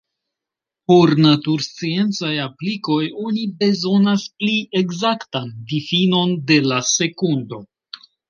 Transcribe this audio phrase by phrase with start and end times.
[0.91, 7.61] Por natursciencaj aplikoj oni bezonas pli ekzaktan difinon de la sekundo.